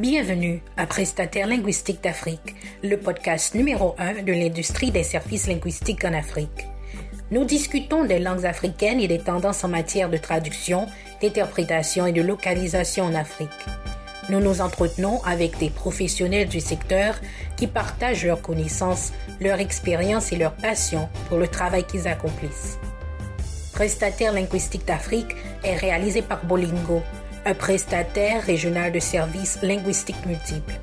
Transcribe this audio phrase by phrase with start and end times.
[0.00, 2.54] Bienvenue à Prestataire linguistique d'Afrique,
[2.84, 6.68] le podcast numéro 1 de l'industrie des services linguistiques en Afrique.
[7.32, 10.86] Nous discutons des langues africaines et des tendances en matière de traduction,
[11.20, 13.48] d'interprétation et de localisation en Afrique.
[14.28, 17.16] Nous nous entretenons avec des professionnels du secteur
[17.56, 22.78] qui partagent leurs connaissances, leur expérience et leur passion pour le travail qu'ils accomplissent.
[23.72, 25.34] Prestataire linguistique d'Afrique
[25.64, 27.02] est réalisé par Bolingo,
[27.44, 30.80] un prestataire régional de services linguistiques multiples.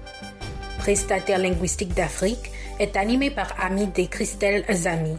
[0.77, 5.17] Prestataire linguistique d'Afrique est animé par Amide Christelle Zami.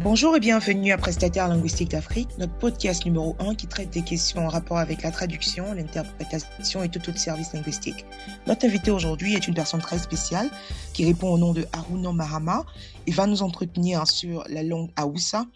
[0.00, 4.46] Bonjour et bienvenue à Prestataire linguistique d'Afrique, notre podcast numéro 1 qui traite des questions
[4.46, 8.06] en rapport avec la traduction, l'interprétation et tout autre service linguistique.
[8.46, 10.48] Notre invité aujourd'hui est une personne très spéciale
[10.92, 12.64] qui répond au nom de Haruno Mahama
[13.08, 15.46] et va nous entretenir sur la langue Haoussa,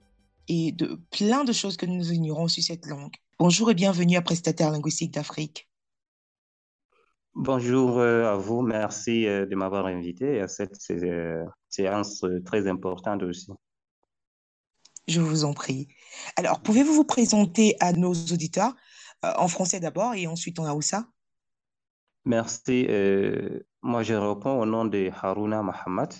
[0.48, 3.14] et de plein de choses que nous ignorons sur cette langue.
[3.38, 5.68] Bonjour et bienvenue à Prestataire linguistique d'Afrique.
[7.34, 13.22] Bonjour euh, à vous, merci euh, de m'avoir invité à cette euh, séance très importante
[13.22, 13.50] aussi.
[15.08, 15.88] Je vous en prie.
[16.36, 18.74] Alors, pouvez-vous vous présenter à nos auditeurs
[19.22, 21.06] en français d'abord et ensuite en Haoussa
[22.24, 22.86] Merci.
[23.82, 26.12] moi, je réponds au nom de Haruna Mohamed.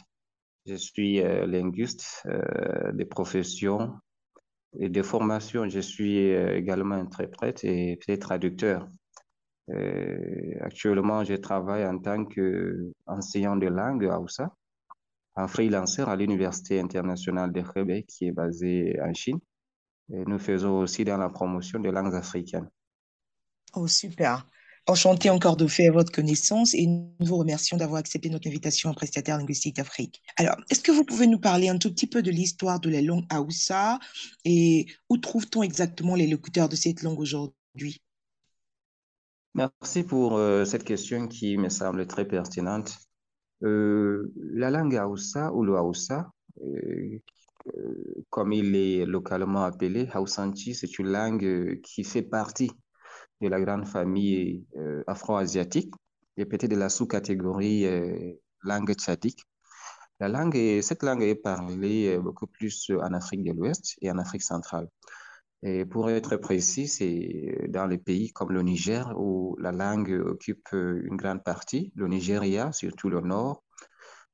[0.67, 4.01] Je suis linguiste de profession
[4.79, 8.89] et de formation, je suis euh, également interprète et traducteur.
[9.71, 14.55] Euh, actuellement, je travaille en tant qu'enseignant de langue Hausa,
[15.37, 19.39] un freelancer à l'Université internationale de Hebei qui est basée en Chine.
[20.09, 22.69] Nous faisons aussi dans la promotion des langues africaines.
[23.75, 24.47] Oh, super.
[24.89, 28.95] Enchanté encore de faire votre connaissance et nous vous remercions d'avoir accepté notre invitation en
[28.95, 30.21] prestataire linguistique d'Afrique.
[30.37, 33.01] Alors, est-ce que vous pouvez nous parler un tout petit peu de l'histoire de la
[33.01, 34.01] langue Haoussa
[34.45, 38.03] et où trouve-t-on exactement les locuteurs de cette langue aujourd'hui?
[39.55, 42.97] Merci pour euh, cette question qui me semble très pertinente.
[43.63, 46.29] Euh, la langue Haoussa ou le Haoussa,
[46.61, 47.21] euh,
[48.31, 52.73] comme il est localement appelé, Haussanchi, c'est une langue qui fait partie
[53.43, 55.93] de la grande famille euh, afro-asiatique
[56.37, 58.33] et peut-être de la sous-catégorie euh,
[58.63, 59.43] langue tchadique.
[60.21, 64.19] La langue cette langue est parlée euh, beaucoup plus en Afrique de l'Ouest et en
[64.19, 64.89] Afrique centrale.
[65.65, 70.69] Et pour être précis, c'est dans les pays comme le Niger où la langue occupe
[70.73, 73.63] une grande partie, le Nigeria, surtout le nord,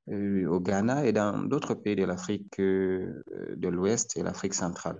[0.07, 4.99] au Ghana et dans d'autres pays de l'Afrique de l'Ouest et l'Afrique centrale.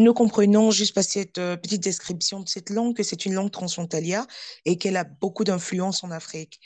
[0.00, 3.50] Nous comprenons juste par cette euh, petite description de cette langue que c'est une langue
[3.50, 4.26] transfrontalière
[4.64, 6.58] et qu'elle a beaucoup d'influence en Afrique.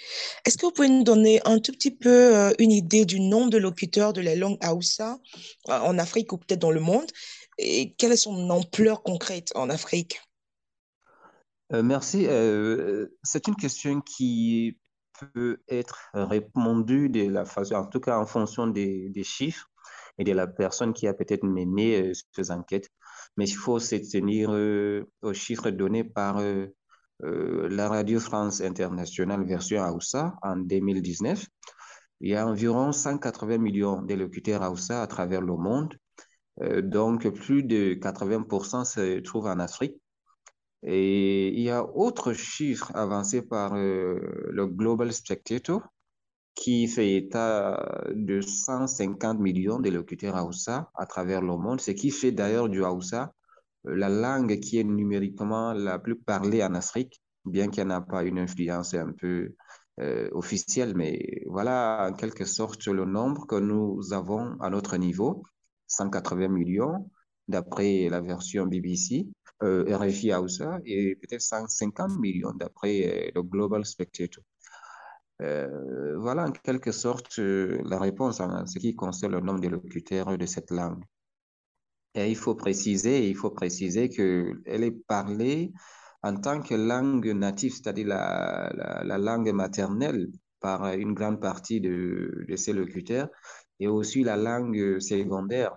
[0.47, 3.51] Est-ce que vous pouvez nous donner un tout petit peu euh, une idée du nombre
[3.51, 5.19] de locuteurs de la langue Hausa
[5.69, 7.11] euh, en Afrique ou peut-être dans le monde?
[7.59, 10.21] Et quelle est son ampleur concrète en Afrique?
[11.73, 12.29] Merci.
[13.25, 14.79] c'est une question qui
[15.33, 19.69] peut être répondue de la façon, en tout cas en fonction des chiffres
[20.19, 22.91] et de la personne qui a peut-être mené ces enquêtes
[23.37, 26.67] mais il faut se tenir euh, aux chiffres donnés par euh,
[27.25, 31.47] euh, la Radio France Internationale version Aoussa en 2019.
[32.21, 35.95] Il y a environ 180 millions d'électeurs Aoussa à travers le monde.
[36.83, 39.97] donc, plus de 80% se trouvent en Afrique.
[40.85, 45.83] Et il y a autre chiffre avancé par le Global Spectator
[46.55, 52.11] qui fait état de 150 millions de locuteurs Hausa à travers le monde, ce qui
[52.11, 53.33] fait d'ailleurs du Hausa
[53.87, 58.25] euh, la langue qui est numériquement la plus parlée en Afrique, bien qu'elle n'a pas
[58.25, 59.55] une influence un peu
[60.01, 65.45] euh, officielle, mais voilà en quelque sorte le nombre que nous avons à notre niveau,
[65.89, 67.11] 180 millions
[67.47, 69.27] d'après la version BBC,
[69.63, 74.43] euh, RFI Hausa, et peut-être 150 millions d'après le Global Spectator.
[75.43, 79.69] Euh, voilà en quelque sorte euh, la réponse en ce qui concerne le nombre de
[79.69, 81.03] locuteurs de cette langue.
[82.15, 85.73] Et il faut préciser, il faut préciser qu'elle est parlée
[86.23, 90.31] en tant que langue native, c'est-à-dire la, la, langue maternelle
[90.61, 93.29] par une grande partie de, de ces locuteurs,
[93.81, 95.77] et aussi la langue secondaire,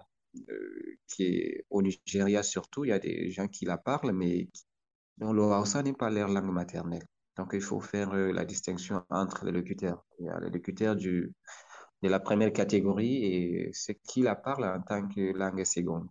[0.49, 4.47] euh, qui est au Nigeria surtout, il y a des gens qui la parlent, mais
[5.17, 7.07] dont le Hausa n'est pas leur langue maternelle.
[7.37, 10.03] Donc, il faut faire euh, la distinction entre les locuteurs.
[10.19, 11.33] Il y a les locuteurs du,
[12.01, 16.09] de la première catégorie et ceux qui la parlent en tant que langue seconde.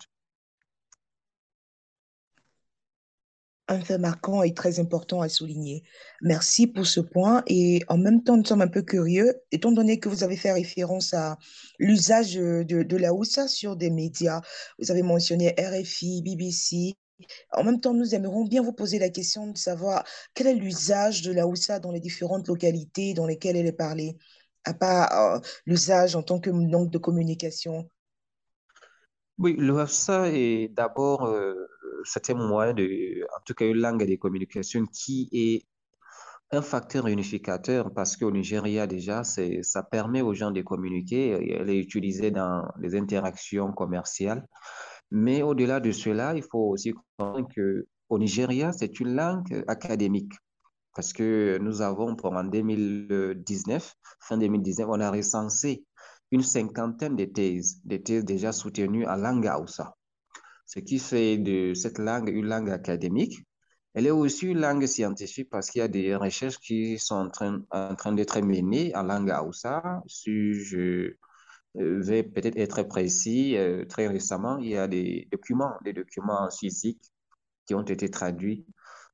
[3.69, 5.82] Un fait marquant et très important à souligner.
[6.23, 7.43] Merci pour ce point.
[7.49, 10.52] Et en même temps, nous sommes un peu curieux, étant donné que vous avez fait
[10.52, 11.37] référence à
[11.81, 14.40] l'usage de, de la OUSA sur des médias.
[14.78, 16.94] Vous avez mentionné RFI, BBC,
[17.53, 20.05] En même temps, nous aimerions bien vous poser la question de savoir
[20.35, 24.17] quel est l'usage de la Hausa dans les différentes localités dans lesquelles elle est parlée,
[24.65, 27.89] à part euh, l'usage en tant que langue de communication.
[29.39, 29.77] Oui, le
[30.35, 31.55] est d'abord, euh,
[32.05, 35.67] c'est un moyen de, en tout cas une langue de communication qui est
[36.53, 41.79] un facteur unificateur parce qu'au Nigeria déjà, ça permet aux gens de communiquer, elle est
[41.79, 44.47] utilisée dans les interactions commerciales.
[45.11, 50.32] Mais au-delà de cela, il faut aussi comprendre qu'au Nigeria, c'est une langue académique
[50.97, 55.85] parce que nous avons, en 2019, fin 2019, on a recensé
[56.31, 59.94] une cinquantaine de thèses, des thèses déjà soutenues en langue Hausa,
[60.64, 63.38] ce qui fait de cette langue une langue académique.
[63.93, 67.29] Elle est aussi une langue scientifique parce qu'il y a des recherches qui sont en
[67.29, 70.02] train, en train d'être menées en langue Hausa.
[70.06, 71.12] Je
[71.78, 76.49] euh, vais peut-être être précis, euh, très récemment, il y a des documents, des documents
[76.50, 77.12] physiques
[77.67, 78.67] qui ont été traduits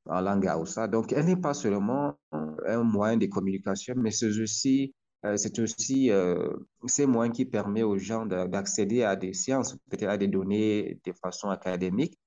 [0.07, 0.89] en langue Hausa.
[0.89, 4.95] Donc, elle n'est pas seulement un moyen de communication, mais c'est aussi
[5.25, 6.51] euh, c'est aussi euh,
[6.87, 11.13] ces moyens qui permettent aux gens d'accéder à des sciences, peut-être à des données de
[11.13, 12.19] façon académique,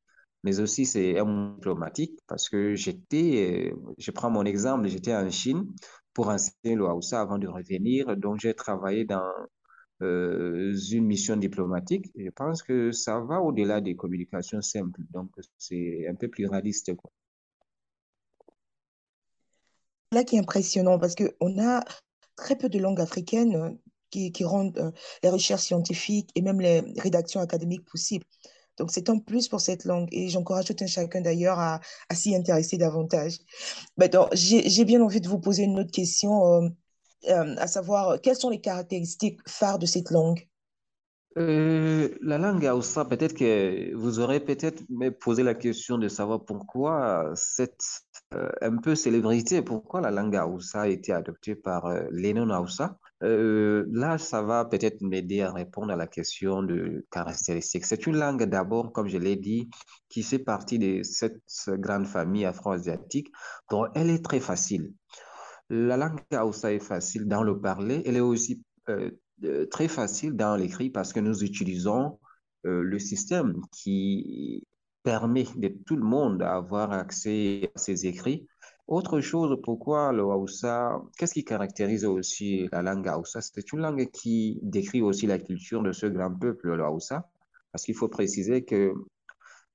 [0.43, 5.29] mais aussi c'est un moyen diplomatique parce que j'étais, je prends mon exemple, j'étais en
[5.29, 5.65] Chine
[6.13, 9.29] pour enseigner le Hausa avant de revenir, donc j'ai travaillé dans
[10.01, 12.11] une mission diplomatique.
[12.15, 16.95] Je pense que ça va au-delà des communications simples, donc c'est un peu plus réaliste.
[16.95, 17.11] Quoi.
[20.11, 21.83] Là qui est impressionnant parce qu'on a
[22.35, 23.69] très peu de langues africaines euh,
[24.09, 24.91] qui, rendent euh,
[25.23, 28.25] les recherches scientifiques et même les rédactions académiques possibles.
[28.77, 31.79] Donc, c'est un plus pour cette langue et j'encourage tout un chacun d'ailleurs à,
[32.13, 33.39] s'y intéresser davantage.
[34.33, 36.69] J'ai bien envie de vous poser une autre question, euh,
[37.27, 40.47] à savoir, quelles sont les caractéristiques phares de cette langue?
[41.37, 44.83] La langue Hausa, peut-être que vous aurez peut-être
[45.19, 47.83] posé la question de savoir pourquoi cette
[48.61, 52.97] un peu célébrité, pourquoi la langue Hausa a été adoptée par les non-Hausa.
[53.21, 57.85] là, ça va peut-être m'aider à répondre à la question de caractéristiques.
[57.85, 59.69] C'est une langue d'abord, comme je l'ai dit,
[60.07, 63.29] qui fait partie de cette grande famille afro-asiatique,
[63.69, 64.93] dont elle est très facile.
[65.69, 68.63] La langue Hausa est facile dans le parler, elle est aussi
[69.69, 72.19] très facile dans l'écrit parce que nous utilisons
[72.65, 74.65] euh, le système qui
[75.03, 78.47] permet de tout le monde d'avoir accès à ces écrits.
[78.87, 83.41] Autre chose, pourquoi le Hausa, qu'est-ce qui caractérise aussi la langue Hausa?
[83.41, 87.29] C'est une langue qui décrit aussi la culture de ce grand peuple, le Hausa,
[87.71, 88.93] parce qu'il faut préciser que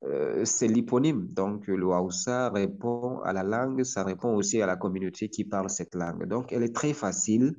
[0.04, 1.28] euh, c'est l'hyponyme.
[1.28, 5.70] Donc, le Hausa répond à la langue, ça répond aussi à la communauté qui parle
[5.70, 6.26] cette langue.
[6.26, 7.54] Donc, elle est très facile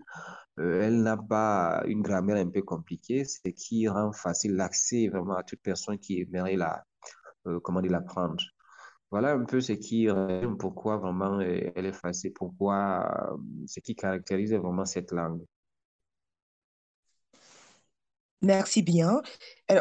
[0.60, 5.36] euh, elle n'a pas une grammaire un peu compliquée, ce qui rend facile l'accès vraiment
[5.36, 6.84] à toute personne qui aimerait la,
[7.48, 8.44] euh, comment dire, l'apprendre.
[9.12, 10.08] Voilà un peu ce qui
[10.60, 13.38] pourquoi vraiment euh, elle est facile, pourquoi
[13.68, 15.44] ce qui caractérise vraiment cette langue.
[18.42, 19.22] Merci bien.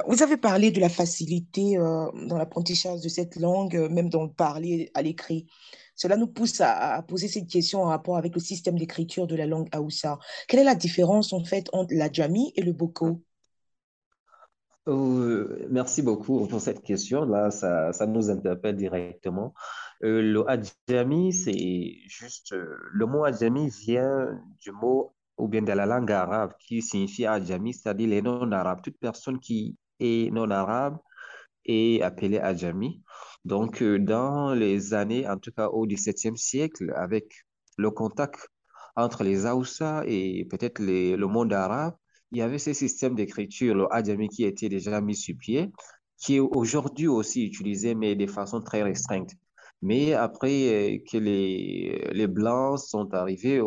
[0.07, 4.91] Vous avez parlé de la facilité dans l'apprentissage de cette langue, même dans le parler
[4.95, 5.47] à l'écrit.
[6.01, 9.47] Cela nous pousse à, poser cette question en rapport avec le système d'écriture de la
[9.47, 10.19] langue Haoussa.
[10.49, 13.21] Quelle est la différence en fait entre l'Adjami et le Boko?
[14.89, 17.27] Euh, merci beaucoup pour cette question.
[17.27, 19.53] Là, ça, ça nous interpelle directement.
[20.03, 22.55] Euh, le Adjami, c'est juste.
[22.55, 27.27] Euh, le mot Adjami vient du mot ou bien de la langue arabe qui signifie
[27.27, 28.81] Adjami, c'est-à-dire les non-arabes.
[28.83, 30.99] Toute personne qui est non-arabe
[31.65, 33.03] est appelée Adjami.
[33.45, 37.33] Donc, euh, dans les années, en tout cas au XVIIe siècle, avec
[37.79, 38.49] le contact
[38.97, 41.95] entre les Haoussa et peut-être le monde arabe,
[42.33, 45.71] il y avait ce système d'écriture, le Adjami, qui était déjà mis sur pied,
[46.19, 49.33] qui est aujourd'hui aussi utilisé, mais de façon très restreinte.
[49.83, 53.61] Mais après euh, que les, les Blancs sont arrivés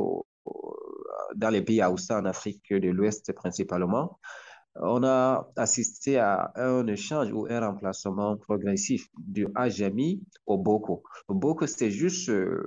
[1.36, 4.20] dans les pays Haoussa en Afrique de l'Ouest principalement,
[4.76, 11.04] on a assisté à un échange ou un remplacement progressif du Ajami au Boko.
[11.30, 12.66] Le Boko, c'est juste euh,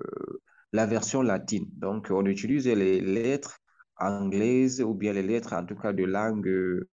[0.72, 1.66] la version latine.
[1.72, 3.58] Donc, on utilise les lettres
[3.98, 6.88] anglaises ou bien les lettres, en tout cas, de langue euh,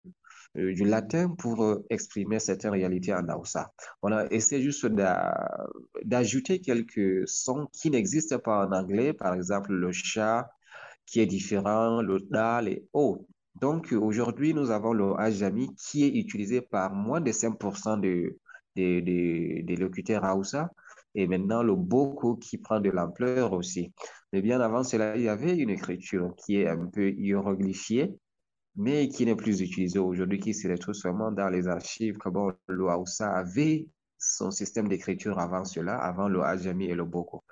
[0.55, 3.73] du latin pour euh, exprimer certaines réalités en Hausa.
[4.01, 4.85] On a essayé juste
[6.03, 10.49] d'ajouter quelques sons qui n'existent pas en anglais, par exemple le chat
[11.05, 13.25] qui est différent, le da, les o.
[13.55, 18.35] Donc, aujourd'hui, nous avons le Ajami qui est utilisé par moins de 5% des
[18.75, 20.69] de, de, locuteurs Hausa
[21.13, 23.91] et maintenant le Boko qui prend de l'ampleur aussi.
[24.31, 28.13] Mais bien avant cela, il y avait une écriture qui est un peu hiéroglyphiée,
[28.75, 32.85] mais qui n'est plus utilisée aujourd'hui, qui se retrouve seulement dans les archives, comme le
[32.85, 37.43] Hausa avait son système d'écriture avant cela, avant le Ajami et le Boko.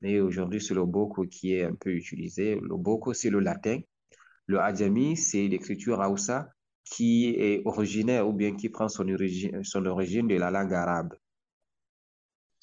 [0.00, 2.58] Mais aujourd'hui, c'est le Boko qui est un peu utilisé.
[2.60, 3.78] Le Boko, c'est le latin.
[4.46, 6.48] Le Ajami, c'est l'écriture Hausa
[6.84, 11.14] qui est originaire ou bien qui prend son origine de la langue arabe.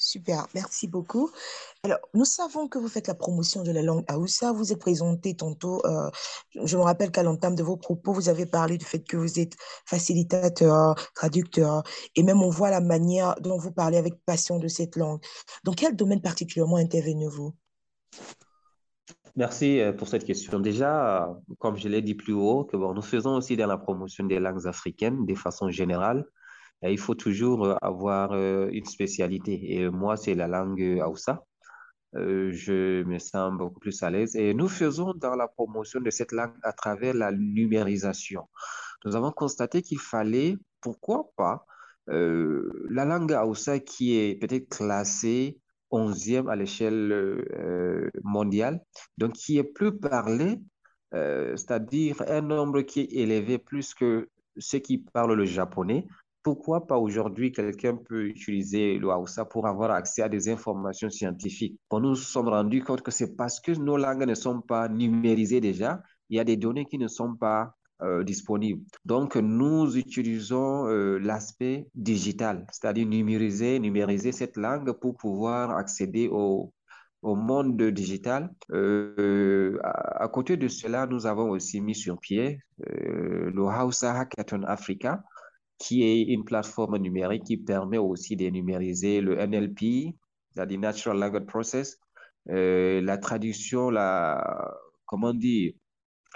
[0.07, 1.29] Super, merci beaucoup.
[1.83, 4.53] Alors, nous savons que vous faites la promotion de la langue Aoussa.
[4.53, 6.09] Vous êtes présenté tantôt, euh,
[6.63, 9.37] je me rappelle qu'à l'entame de vos propos, vous avez parlé du fait que vous
[9.37, 11.83] êtes facilitateur, traducteur,
[12.15, 15.19] et même on voit la manière dont vous parlez avec passion de cette langue.
[15.65, 17.53] Dans quel domaine particulièrement intervenez-vous?
[19.35, 20.61] Merci euh, pour cette question.
[20.61, 24.23] Déjà, comme je l'ai dit plus haut, que bon, nous faisons aussi dans la promotion
[24.23, 26.25] des langues africaines de façon générale
[26.83, 29.75] il faut toujours euh, avoir euh, une spécialité.
[29.75, 31.43] Et moi, c'est la langue Hausa.
[32.15, 34.35] Euh, je me sens beaucoup plus à l'aise.
[34.35, 38.47] Et nous faisons dans la promotion de cette langue à travers la numérisation.
[39.05, 41.65] Nous avons constaté qu'il fallait, pourquoi pas,
[42.07, 45.59] la langue Hausa qui est peut-être classée
[45.91, 47.43] 11e à l'échelle
[48.23, 48.81] mondiale,
[49.17, 50.57] donc qui est plus parlée,
[51.11, 56.07] c'est-à-dire un nombre qui est élevé plus que ceux qui parlent le japonais,
[56.47, 61.77] pourquoi pas aujourd'hui quelqu'un peut utiliser le Hausa pour avoir accès à des informations scientifiques?
[61.91, 65.59] Nous nous sommes rendus compte que c'est parce que nos langues ne sont pas numérisées
[65.59, 68.81] déjà, il y a des données qui ne sont pas euh, disponibles.
[69.03, 76.71] Donc, nous utilisons euh, l'aspect digital, c'est-à-dire numériser, numériser cette langue pour pouvoir accéder au,
[77.23, 78.49] monde digital.
[78.71, 85.23] Euh, à, côté de cela, nous avons aussi mis sur pied le Hausa Hackathon Africa,
[85.77, 90.15] qui est une plateforme numérique qui permet aussi de numériser le NLP,
[90.53, 91.99] c'est-à-dire Natural Language Process,
[92.49, 94.73] euh, la traduction, la,
[95.05, 95.73] comment dire,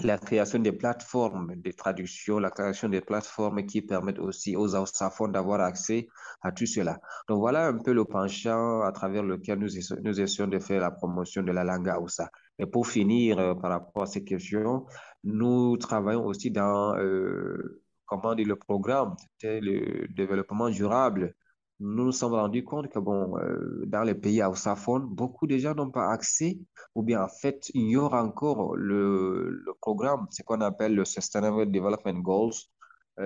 [0.04, 5.32] la création des plateformes de traduction, la création des plateformes qui permettent aussi aux ausaphones
[5.32, 6.08] d'avoir accès
[6.42, 7.00] à tout cela.
[7.28, 11.44] Donc voilà un peu le penchant à travers lequel nous, essayons de faire la promotion
[11.44, 12.30] de la langue Hausa.
[12.58, 14.86] Et pour finir, euh, par rapport à ces questions,
[15.24, 17.82] nous travaillons aussi dans euh,
[18.20, 21.34] comment dire, le programme, c'était le développement durable,
[21.80, 25.74] nous nous sommes rendus compte que bon, euh, dans les pays ausaphones, beaucoup de gens
[25.74, 26.60] n'ont pas accès,
[26.94, 32.20] ou bien en fait, ignorent encore le, le programme, ce qu'on appelle le Sustainable Development
[32.22, 32.54] Goals,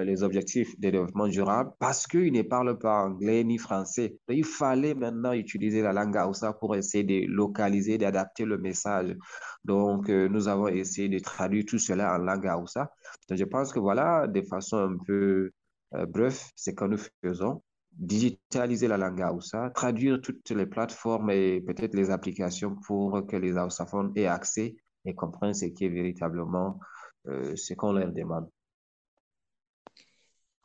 [0.04, 4.18] les objectifs de développement durable parce qu'ils ne parlent pas anglais ni français.
[4.30, 9.16] il fallait maintenant utiliser la langue Hausa pour essayer de localiser, d'adapter le message.
[9.64, 12.92] Donc, euh, nous avons essayé de traduire tout cela en langue Hausa.
[13.30, 15.52] Donc, je pense que voilà, de façon un peu
[15.96, 17.62] euh, bref, c'est ce que nous faisons.
[17.92, 23.54] Digitaliser la langue Hausa, traduire toutes les plateformes et peut-être les applications pour que les
[23.54, 24.76] Hausaphones aient accès
[25.06, 26.80] et comprennent ce qui est véritablement
[27.26, 28.50] ce qu'on leur demande.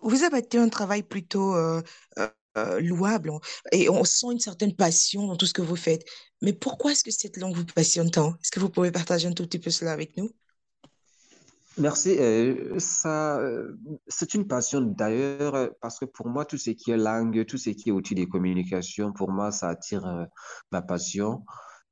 [0.02, 1.82] Vous avez été un travail plutôt euh,
[2.18, 2.28] euh,
[2.58, 3.32] euh, louable
[3.72, 6.04] et on sent une certaine passion dans tout ce que vous faites.
[6.42, 8.34] Mais pourquoi est-ce que cette langue vous passionne tant?
[8.42, 10.30] Est-ce que vous pouvez partager un tout petit peu cela avec nous?
[11.78, 12.18] Merci.
[12.78, 13.40] ça,
[14.08, 17.70] c'est une passion d'ailleurs parce que pour moi, tout ce qui est langue, tout ce
[17.70, 20.26] qui est outil de communication, pour moi, ça attire
[20.72, 21.44] ma passion.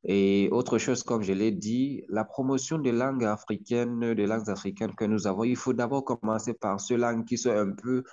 [0.05, 4.95] Et autre chose, comme je l'ai dit, la promotion des langues africaines, des langues africaines
[4.95, 8.05] que nous avons, il faut d'abord commencer par ces langues qui sont un peu,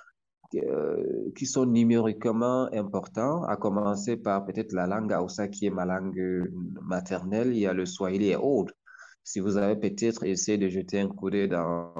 [0.54, 5.84] euh, qui sont numériquement importants, à commencer par peut-être la langue Hausa qui est ma
[5.84, 6.50] langue
[6.82, 8.74] maternelle, il y a le Swahili et autres.
[9.22, 11.50] Si vous avez peut-être essayé de jeter un coup d'œil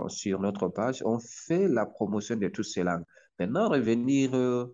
[0.09, 3.05] sur notre page, on fait la promotion de toutes ces langues.
[3.39, 4.73] Maintenant, revenir euh,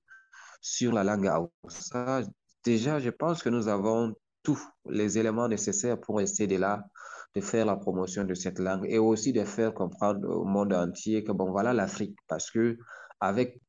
[0.61, 1.31] sur la langue
[1.64, 2.23] Hausa,
[2.64, 6.85] déjà, je pense que nous avons tous les éléments nécessaires pour essayer de là,
[7.35, 11.25] de faire la promotion de cette langue et aussi de faire comprendre au monde entier
[11.25, 12.17] que bon, voilà l'Afrique.
[12.29, 12.79] Parce que
[13.21, 13.61] avec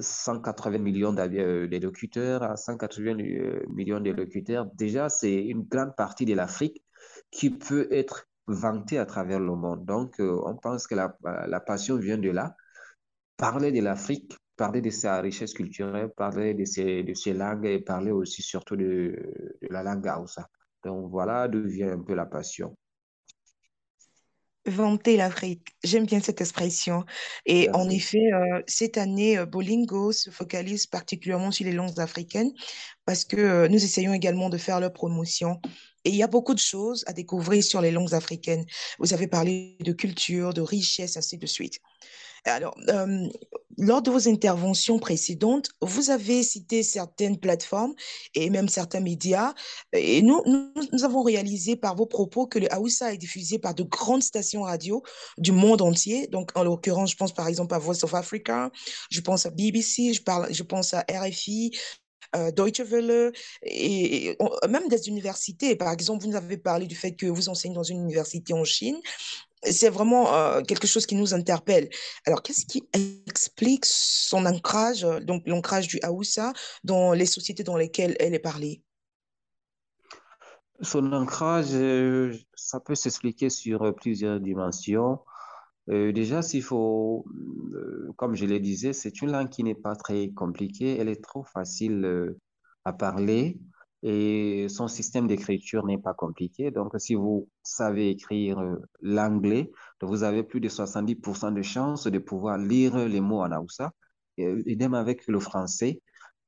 [0.00, 6.34] 180 euh, millions euh, d'électeurs, 180 euh, millions d'électeurs, déjà, c'est une grande partie de
[6.34, 6.82] l'Afrique
[7.30, 9.84] qui peut être vantée à travers le monde.
[9.84, 12.56] Donc, on pense que la passion vient de là.
[13.36, 17.78] Parler de l'Afrique parler de sa richesse culturelle, parler de ses, de ses langues et
[17.78, 19.16] parler aussi surtout de,
[19.62, 20.46] de la langue Hausa.
[20.84, 22.76] Donc voilà d'où vient un peu la passion.
[24.66, 27.06] Vanter l'Afrique, j'aime bien cette expression.
[27.46, 32.52] Et en effet, euh, cette année, euh, Bolingo se focalise particulièrement sur les langues africaines
[33.06, 35.58] parce que euh, nous essayons également de faire leur promotion.
[36.04, 38.66] Et il y a beaucoup de choses à découvrir sur les langues africaines.
[38.98, 41.78] Vous avez parlé de culture, de richesse, ainsi de suite.
[42.44, 42.74] Alors,
[43.80, 47.94] lors de vos interventions précédentes, vous avez cité certaines plateformes
[48.34, 49.54] et même certains médias.
[49.92, 53.82] Et nous, nous, avons réalisé par vos propos que le Hausa est diffusé par de
[53.82, 55.02] grandes stations radio
[55.38, 56.26] du monde entier.
[56.26, 58.70] Donc, en l'occurrence, je pense par exemple à Voice of Africa,
[59.10, 61.72] je pense à BBC, je, parle, je pense à RFI,
[62.36, 63.32] euh, Deutsche Welle
[63.62, 64.36] et,
[64.68, 65.74] même des universités.
[65.74, 68.64] Par exemple, vous nous avez parlé du fait que vous enseignez dans une université en
[68.64, 69.00] Chine.
[69.62, 71.88] C'est vraiment euh, quelque chose qui nous interpelle.
[72.26, 76.52] Alors, qu'est-ce qui explique son ancrage, donc l'ancrage du Haoussa
[76.84, 78.82] dans les sociétés dans lesquelles elle est parlée?
[80.80, 85.18] Son ancrage, euh, ça peut s'expliquer sur plusieurs dimensions.
[85.90, 87.24] Euh, déjà, s'il faut,
[87.74, 91.22] euh, comme je le disais, c'est une langue qui n'est pas très compliquée, elle est
[91.22, 92.38] trop facile euh,
[92.84, 93.58] à parler
[94.02, 96.70] et son système d'écriture n'est pas compliqué.
[96.70, 98.62] Donc, si vous savez écrire
[99.00, 103.92] l'anglais, vous avez plus de 70% de chances de pouvoir lire les mots en Hausa,
[104.38, 106.00] et même avec le français.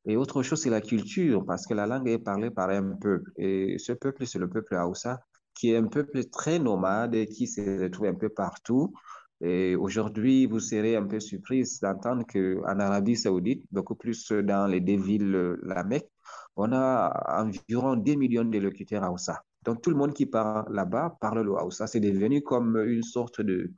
[0.07, 3.31] Et autre chose, c'est la culture, parce que la langue est parlée par un peuple.
[3.37, 5.21] Et ce peuple, c'est le peuple Hausa,
[5.55, 8.95] qui est un peuple très nomade et qui se retrouve un peu partout.
[9.43, 14.81] Et aujourd'hui, vous serez un peu surprise d'entendre qu'en Arabie Saoudite, beaucoup plus dans les
[14.81, 16.09] deux villes, la Mecque,
[16.57, 19.43] on a environ 2 millions de locuteurs Hausa.
[19.65, 21.87] Donc, tout le monde qui parle là-bas parle le Hausa.
[21.87, 23.73] C'est devenu comme une sorte de,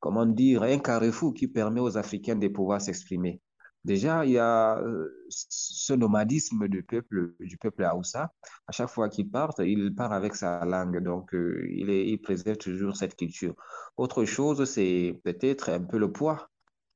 [0.00, 3.40] comment dire, un carrefour qui permet aux Africains de pouvoir s'exprimer.
[3.84, 7.84] Déjà, il y a euh, ce nomadisme du peuple, du peuple.
[7.84, 11.02] À chaque fois qu'il part, il part avec sa langue.
[11.02, 13.54] Donc, euh, il préserve toujours cette culture.
[13.98, 16.48] Autre chose, c'est peut-être un peu le poids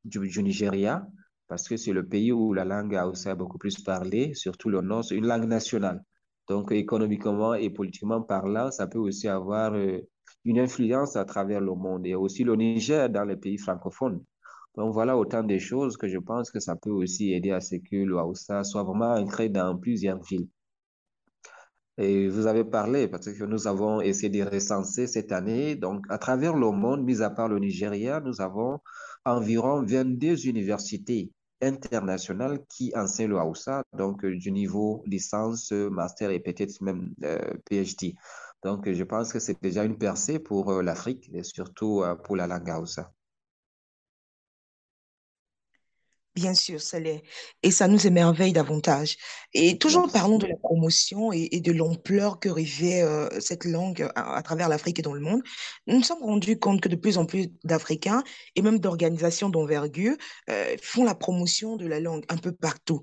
[0.04, 1.06] du, Nigeria,
[1.48, 4.80] parce que c'est le pays où la langue Haoussa est beaucoup plus parlée, surtout le
[4.82, 6.04] nord, c'est une langue nationale.
[6.48, 9.98] Donc, économiquement et politiquement parlant, ça peut aussi avoir euh,
[10.44, 12.06] une influence à travers le monde.
[12.06, 14.22] Et aussi le Niger dans les pays francophones.
[14.76, 17.76] Donc voilà autant de choses que je pense que ça peut aussi aider à ce
[17.76, 20.48] que le Hausa soit vraiment ancré dans plusieurs villes.
[21.96, 26.16] Et vous avez parlé, parce que nous avons essayé de recenser cette année, donc à
[26.18, 28.78] travers le monde, mis à part le Nigeria, nous avons
[29.24, 36.80] environ 22 universités internationales qui enseignent le Hausa, donc du niveau licence, master et peut-être
[36.80, 38.14] même euh, PhD.
[38.64, 42.36] Donc je pense que c'est déjà une percée pour euh, l'Afrique et surtout euh, pour
[42.36, 43.12] la langue Hausa.
[46.38, 47.24] Bien sûr, ça l'est.
[47.64, 49.16] Et ça nous émerveille davantage.
[49.54, 54.40] Et toujours parlons de la promotion et, de l'ampleur que revêt euh, cette langue à,
[54.42, 55.42] travers l'Afrique et dans le monde.
[55.88, 58.22] Nous nous sommes rendus compte que de plus en plus d'Africains
[58.54, 60.14] et même d'organisations d'envergure
[60.48, 63.02] euh, font la promotion de la langue un peu partout.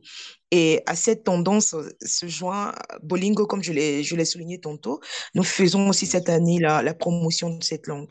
[0.57, 5.01] Et à cette tendance se joint Bolingo, comme je l'ai souligné tantôt.
[5.33, 8.07] Nous faisons aussi cette année la, la promotion de cette langue.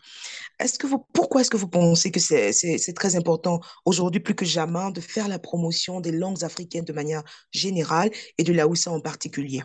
[0.59, 4.44] Est-ce que vous, pourquoi est-ce que vous pensez que c'est très important aujourd'hui plus que
[4.44, 9.00] jamais de faire la promotion des langues africaines de manière générale et de la en
[9.00, 9.62] particulier?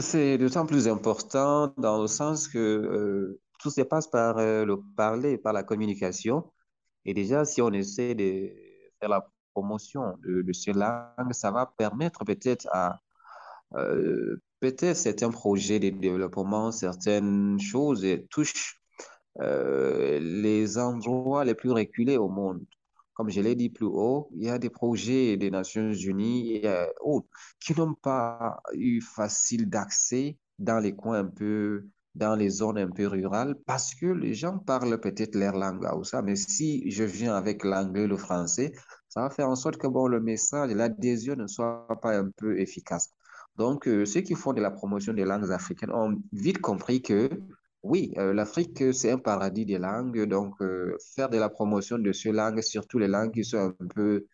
[0.00, 4.76] C'est d'autant plus important dans le sens que euh, tout se passe par euh, le
[4.94, 6.44] parler, par la communication.
[7.06, 8.52] Et déjà, si on essaie de
[9.00, 9.26] faire la
[9.58, 13.00] promotion de, ces langues, ça va permettre peut-être à
[13.74, 18.80] euh, peut-être certains projets de développement, certaines choses touchent
[19.40, 22.64] euh, les endroits les plus reculés au monde.
[23.14, 26.86] Comme je l'ai dit plus haut, il y a des projets des Nations Unies et
[27.00, 27.28] autres
[27.60, 32.90] qui n'ont pas eu facile d'accès dans les coins un peu, dans les zones un
[32.90, 36.22] peu rurales parce que les gens parlent peut-être leur langue ça.
[36.22, 38.72] Mais si je viens avec l'anglais, le français,
[39.08, 42.58] ça va faire en sorte que bon, le message, l'adhésion ne soit pas un peu
[42.60, 43.10] efficace.
[43.56, 47.28] Donc, euh, ceux qui font de la promotion des langues africaines ont vite compris que
[47.82, 50.24] oui, euh, l'Afrique, c'est un paradis des langues.
[50.26, 53.86] Donc, euh, faire de la promotion de ces langues, surtout les langues qui sont un
[53.94, 54.26] peu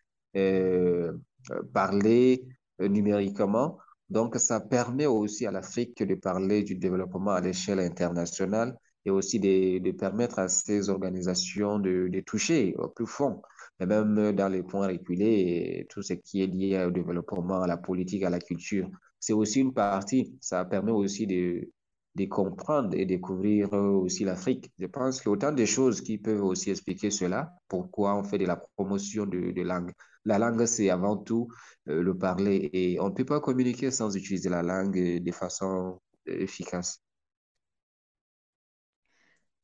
[1.72, 2.44] parlées
[2.80, 3.78] numériquement,
[4.10, 9.38] donc ça permet aussi à l'Afrique de parler du développement à l'échelle internationale et aussi
[9.40, 13.42] de, permettre à ces organisations de, de toucher au plus fond
[13.80, 17.76] et même dans les points reculés, tout ce qui est lié au développement, à la
[17.76, 18.88] politique, à la culture.
[19.18, 21.70] C'est aussi une partie, ça permet aussi de,
[22.14, 24.70] de comprendre et découvrir aussi l'Afrique.
[24.78, 28.22] Je pense qu'il y a autant de choses qui peuvent aussi expliquer cela, pourquoi on
[28.24, 29.92] fait de la promotion de, de langue.
[30.24, 31.48] La langue, c'est avant tout
[31.88, 36.00] euh, le parler et on ne peut pas communiquer sans utiliser la langue de façon
[36.26, 37.03] efficace.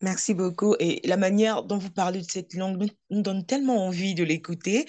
[0.02, 0.76] Merci beaucoup.
[0.78, 4.86] Et la manière dont vous parlez de cette langue nous, donne tellement envie de l'écouter.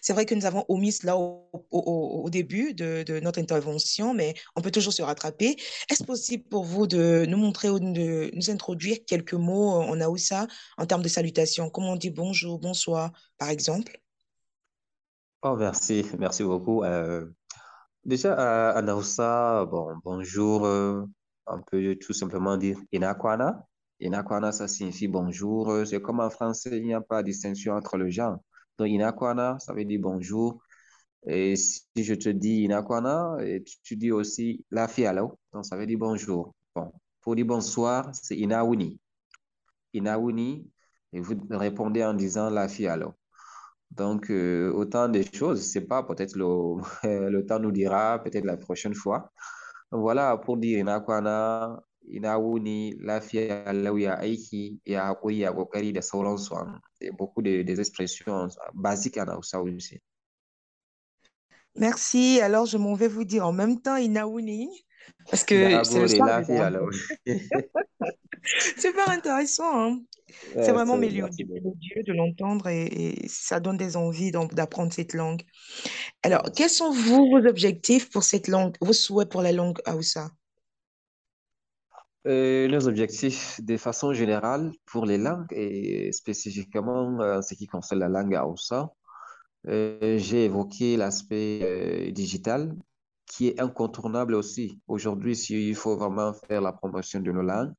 [0.00, 4.70] C'est vrai que nous avons omis cela au, début de, notre intervention, mais on peut
[4.70, 5.56] toujours se rattraper.
[5.90, 9.70] Est-ce possible pour vous de nous montrer ou de nous introduire quelques mots?
[9.72, 10.46] En Aoussa
[10.78, 11.68] en termes de salutation?
[11.68, 14.00] Comment on dit bonjour, bonsoir, par exemple
[15.42, 16.84] Oh, merci, merci beaucoup.
[16.84, 17.26] Euh,
[18.04, 21.04] déjà, à, à bon, bonjour, euh,
[21.48, 23.66] on peut tout simplement dire Inakwana.
[24.02, 25.86] Inakwana, ça signifie bonjour.
[25.86, 28.38] C'est comme en français, il n'y a pas de distinction entre le genre.
[28.78, 30.60] Donc, Inakwana, ça veut dire bonjour.
[31.26, 33.36] Et si je te dis Inakwana,
[33.84, 36.54] tu, dis aussi la fialo, donc ça veut dire bonjour.
[36.74, 38.98] Bon, pour dire bonsoir, c'est Inawuni.
[39.94, 40.68] Inawuni,
[41.12, 43.14] et vous répondez en disant la fialo.
[43.92, 46.46] Donc, euh, autant de choses, c'est pas peut-être le,
[47.30, 49.30] le temps nous dira, peut-être la prochaine fois.
[49.92, 56.54] Voilà, pour dire Inakwana, Inawuni, la fialo, ya aiki, ya hakuri, ya kokari da sauransu.
[57.18, 60.00] Beaucoup de, des expressions basiques en Hausa aussi.
[61.76, 62.40] Merci.
[62.40, 64.68] Alors, je m'en vais vous dire en même temps Inaouni,
[65.30, 66.42] parce que c'est le soir.
[68.76, 69.80] Super intéressant.
[69.80, 70.02] Hein.
[70.54, 71.46] c'est vraiment mélodieux
[72.06, 75.42] de l'entendre et, ça donne des envies d'apprendre cette langue.
[76.22, 80.30] Alors, quels sont vos, vos objectifs pour cette langue, vos souhaits pour la langue Hausa?
[82.28, 87.66] Euh, les objectifs de façon générale pour les langues et spécifiquement euh, en ce qui
[87.66, 88.92] concerne la langue Hausa,
[89.66, 92.76] euh, j'ai évoqué l'aspect euh, digital
[93.26, 94.80] qui est incontournable aussi.
[94.86, 97.72] Aujourd'hui, s'il faut vraiment faire la promotion de nos langues,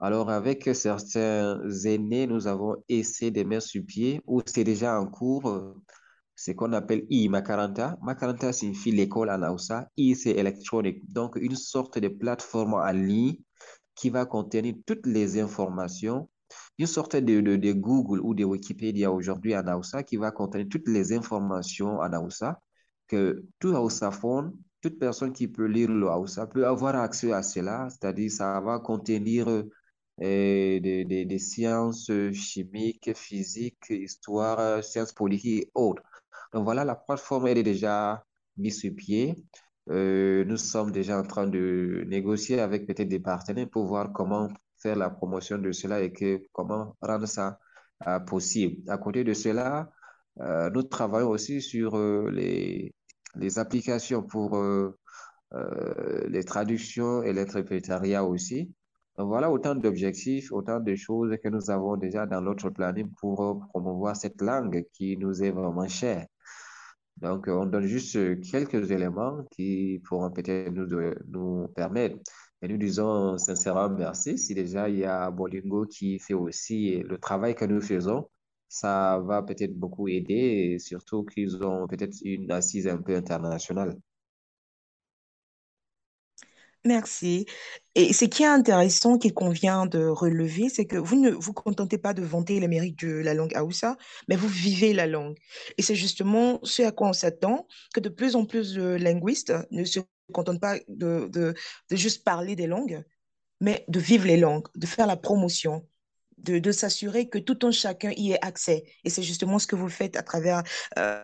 [0.00, 5.06] alors avec certains aînés, nous avons essayé de mettre sur pied, ou c'est déjà en
[5.06, 5.74] cours,
[6.36, 7.98] euh, ce qu'on appelle I Makaranta.
[8.02, 9.88] Makaranta signifie l'école en Hausa.
[9.96, 11.10] I, c'est électronique.
[11.12, 13.36] Donc, une sorte de plateforme en ligne
[13.94, 16.28] qui va contenir toutes les informations
[16.78, 20.88] une sorte de, de, Google ou de Wikipédia aujourd'hui en Hausa qui va contenir toutes
[20.88, 22.60] les informations en Hausa
[23.08, 27.88] que tout Hausaphone, toute personne qui peut lire le Hausa peut avoir accès à cela,
[27.90, 29.64] c'est-à-dire ça va contenir euh,
[30.18, 36.02] des, des, des, sciences chimiques, physiques, histoire, sciences politiques et autres.
[36.56, 38.24] Donc voilà, la plateforme elle est déjà
[38.56, 39.36] mise sur pied.
[39.90, 44.48] Euh, nous sommes déjà en train de négocier avec peut-être des partenaires pour voir comment
[44.78, 47.58] faire la promotion de cela et que, comment rendre ça
[48.06, 48.90] euh, possible.
[48.90, 49.90] À côté de cela,
[50.40, 51.98] euh, nous travaillons aussi sur
[52.30, 52.94] les,
[53.34, 54.58] les applications pour
[56.28, 58.72] les traductions et l'interprétariat aussi.
[59.18, 63.60] Donc voilà autant d'objectifs, autant de choses que nous avons déjà dans notre planning pour
[63.68, 66.26] promouvoir cette langue qui nous est vraiment chère.
[67.18, 70.86] Donc, on donne juste quelques éléments qui pourront peut-être nous,
[71.28, 72.18] nous permettre
[72.62, 74.38] et nous disons sincèrement merci.
[74.38, 78.28] Si déjà il y a Bolingo qui fait aussi le travail que nous faisons,
[78.68, 83.96] ça va peut-être beaucoup aider, surtout qu'ils ont peut-être une assise un peu internationale.
[86.86, 87.46] Merci.
[87.96, 91.98] Et ce qui est intéressant, qu'il convient de relever, c'est que vous ne vous contentez
[91.98, 93.96] pas de vanter les mérites de la langue Haoussa,
[94.28, 95.36] mais vous vivez la langue.
[95.78, 99.52] Et c'est justement ce à quoi on s'attend, que de plus en plus de linguistes
[99.72, 100.00] ne se
[100.32, 101.54] contentent pas de, de,
[101.90, 103.02] de juste parler des langues,
[103.60, 105.86] mais de vivre les langues, de faire la promotion,
[106.38, 108.84] de, de s'assurer que tout un chacun y ait accès.
[109.04, 110.62] Et c'est justement ce que vous faites à travers
[110.98, 111.22] euh,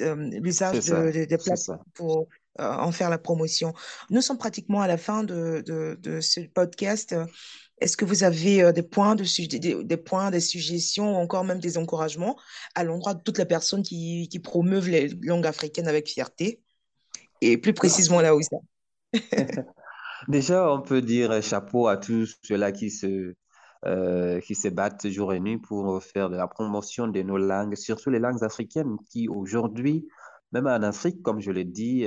[0.00, 2.26] euh, l'usage de, de, plateformes pour euh,
[2.60, 3.72] en faire la promotion.
[4.10, 5.62] Nous sommes pratiquement à la fin de,
[6.20, 7.14] ce podcast.
[7.80, 11.60] Est-ce que vous avez des points, de, des, des, points, des suggestions ou encore même
[11.60, 12.38] des encouragements
[12.74, 16.60] à l'endroit de toutes les personnes qui, qui promeuvent les langues africaines avec fierté?
[17.40, 18.56] Et plus précisément là où ça
[20.28, 23.34] Déjà, on peut dire chapeau à tous ceux-là qui se,
[23.86, 27.74] euh, qui se battent jour et nuit pour faire de la promotion de nos langues,
[27.76, 30.06] surtout les langues africaines qui aujourd'hui,
[30.52, 32.04] même en Afrique, comme je l'ai dit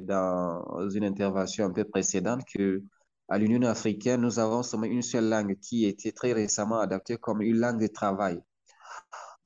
[0.00, 2.82] dans une intervention un peu précédente, que
[3.28, 7.42] à l'Union africaine, nous avons seulement une seule langue qui été très récemment adaptée comme
[7.42, 8.40] une langue de travail.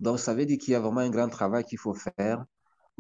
[0.00, 2.44] Donc, ça veut dire qu'il y a vraiment un grand travail qu'il faut faire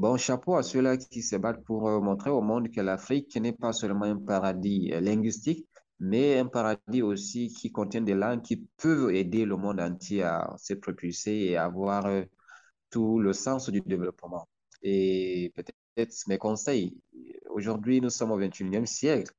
[0.00, 3.52] Bon, chapeau à ceux-là qui se battent pour euh, montrer au monde que l'Afrique n'est
[3.52, 8.66] pas seulement un paradis euh, linguistique, mais un paradis aussi qui contient des langues qui
[8.78, 12.22] peuvent aider le monde entier à se propulser et avoir euh,
[12.90, 14.48] tout le sens du développement.
[14.82, 16.96] Et peut-être mes conseils.
[17.50, 19.32] Aujourd'hui, nous sommes au 21e siècle.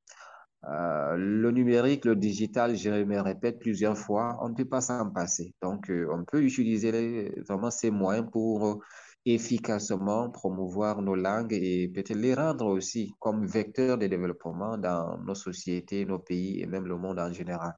[0.64, 5.54] le numérique, le digital, je me répète plusieurs fois, on ne peut pas s'en passer.
[5.62, 8.84] Donc, on peut utiliser vraiment ces moyens pour
[9.26, 15.36] efficacement promouvoir nos langues et peut-être les rendre aussi comme vecteurs de développement dans nos
[15.36, 17.74] sociétés, nos pays et même le monde en général.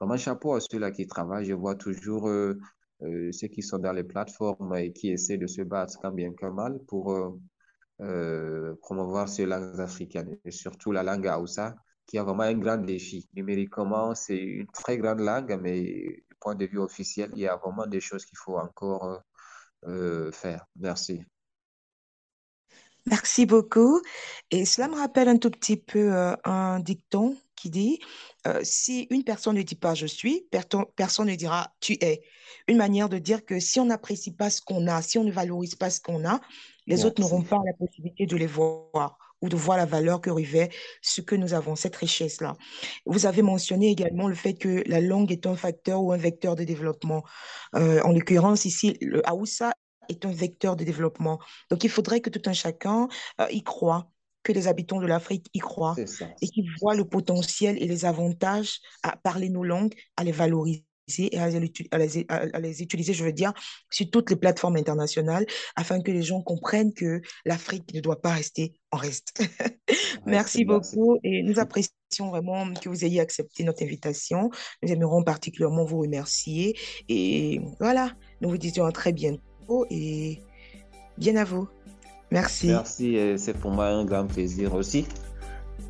[0.00, 1.46] Vraiment, chapeau à ceux-là qui travaillent.
[1.46, 2.58] Je vois toujours euh, euh,
[3.00, 6.46] ceux qui sont dans les plateformes et qui essaient de se battre quand bien que
[6.46, 7.12] mal pour
[8.00, 11.74] euh, promouvoir ces langues africaines et surtout la langue Hausa
[12.06, 13.28] qui a vraiment un grand défi.
[13.34, 17.56] Numériquement, c'est une très grande langue, mais du point de vue officiel, il y a
[17.56, 19.22] vraiment des choses qu'il faut encore
[19.86, 20.66] euh, faire.
[20.76, 21.22] Merci.
[23.06, 24.00] Merci beaucoup.
[24.50, 28.00] Et cela me rappelle un tout petit peu euh, un dicton qui dit,
[28.46, 32.22] euh, si une personne ne dit pas je suis, personne ne dira tu es.
[32.68, 35.32] Une manière de dire que si on n'apprécie pas ce qu'on a, si on ne
[35.32, 36.40] valorise pas ce qu'on a,
[36.86, 40.30] les autres n'auront pas la possibilité de les voir ou de voir la valeur que
[40.30, 40.70] revêt
[41.02, 42.56] ce que nous avons, cette richesse-là.
[43.04, 46.56] Vous avez mentionné également le fait que la langue est un facteur ou un vecteur
[46.56, 47.24] de développement.
[47.74, 49.72] Euh, en l'occurrence, ici, le Haoussa
[50.08, 51.38] est un vecteur de développement.
[51.70, 53.08] Donc, il faudrait que tout un chacun
[53.40, 54.10] euh, y croit,
[54.42, 55.96] que les habitants de l'Afrique y croient
[56.40, 60.85] et qu'ils voient le potentiel et les avantages à parler nos langues, à les valoriser
[61.18, 63.52] et à les, utiliser, je veux dire,
[63.90, 68.32] sur toutes les plateformes internationales afin que les gens comprennent que l'Afrique ne doit pas
[68.32, 69.32] rester en reste.
[70.26, 74.50] merci beaucoup et nous apprécions vraiment que vous ayez accepté notre invitation.
[74.82, 76.76] Nous aimerons particulièrement vous remercier
[77.08, 80.42] et voilà, nous vous disons à très bientôt et
[81.18, 81.68] bien à vous.
[82.32, 82.68] Merci.
[82.68, 85.06] Merci, c'est pour moi un grand plaisir aussi.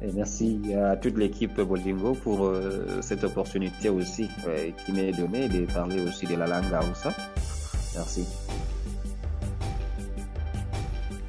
[0.02, 5.48] Et merci à toute l'équipe Bolingo pour euh, cette opportunité aussi euh, qui m'est donnée
[5.48, 7.14] de parler aussi de la langue Hausa.
[7.94, 8.26] Merci.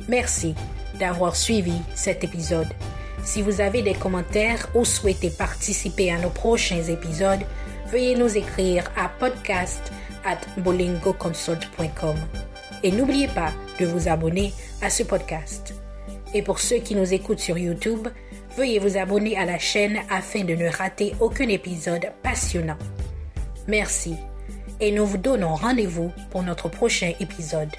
[0.10, 0.53] Merci
[0.99, 2.67] d'avoir suivi cet épisode.
[3.23, 7.41] Si vous avez des commentaires ou souhaitez participer à nos prochains épisodes,
[7.91, 9.91] veuillez nous écrire à podcast
[10.25, 12.15] at bolingoconsult.com.
[12.84, 15.73] Et n'oubliez pas de vous abonner à ce podcast.
[16.34, 18.08] Et pour ceux qui nous écoutent sur YouTube,
[18.58, 22.78] veuillez vous abonner à la chaîne afin de ne rater aucun épisode passionnant.
[23.67, 24.15] Merci
[24.80, 27.70] et nous vous donnons rendez-vous pour notre prochain épisode.